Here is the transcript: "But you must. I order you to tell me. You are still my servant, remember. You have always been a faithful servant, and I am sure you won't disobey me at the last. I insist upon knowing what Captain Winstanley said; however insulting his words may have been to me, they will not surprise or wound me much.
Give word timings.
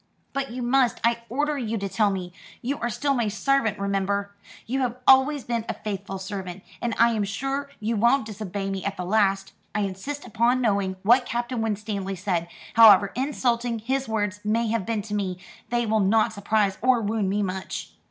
"But 0.33 0.49
you 0.49 0.63
must. 0.63 0.99
I 1.03 1.19
order 1.29 1.59
you 1.59 1.77
to 1.77 1.87
tell 1.87 2.09
me. 2.09 2.33
You 2.63 2.79
are 2.79 2.89
still 2.89 3.13
my 3.13 3.27
servant, 3.27 3.77
remember. 3.77 4.33
You 4.65 4.79
have 4.79 4.97
always 5.07 5.43
been 5.43 5.63
a 5.69 5.75
faithful 5.75 6.17
servant, 6.17 6.63
and 6.81 6.95
I 6.97 7.09
am 7.11 7.23
sure 7.23 7.69
you 7.79 7.95
won't 7.95 8.25
disobey 8.25 8.71
me 8.71 8.83
at 8.83 8.97
the 8.97 9.05
last. 9.05 9.53
I 9.75 9.81
insist 9.81 10.25
upon 10.25 10.59
knowing 10.59 10.95
what 11.03 11.27
Captain 11.27 11.61
Winstanley 11.61 12.15
said; 12.15 12.47
however 12.73 13.11
insulting 13.13 13.77
his 13.77 14.07
words 14.07 14.39
may 14.43 14.69
have 14.69 14.87
been 14.87 15.03
to 15.03 15.13
me, 15.13 15.37
they 15.69 15.85
will 15.85 15.99
not 15.99 16.33
surprise 16.33 16.79
or 16.81 16.99
wound 16.99 17.29
me 17.29 17.43
much. 17.43 17.91